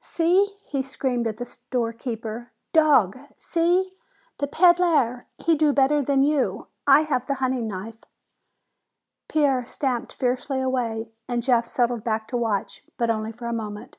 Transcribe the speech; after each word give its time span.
"See!" 0.00 0.56
he 0.68 0.82
screamed 0.82 1.28
at 1.28 1.36
the 1.36 1.44
storekeeper. 1.44 2.50
"Dog! 2.72 3.16
See! 3.38 3.92
The 4.38 4.48
pedd 4.48 4.80
lair, 4.80 5.28
he 5.38 5.54
do 5.54 5.72
better 5.72 6.02
than 6.02 6.24
you! 6.24 6.66
I 6.84 7.02
have 7.02 7.26
the 7.28 7.34
hunting 7.34 7.68
knife!" 7.68 7.98
Pierre 9.28 9.64
stamped 9.64 10.12
fiercely 10.14 10.60
away 10.60 11.10
and 11.28 11.44
Jeff 11.44 11.66
settled 11.66 12.02
back 12.02 12.26
to 12.30 12.36
watch. 12.36 12.82
But 12.96 13.08
only 13.08 13.30
for 13.30 13.46
a 13.46 13.52
moment. 13.52 13.98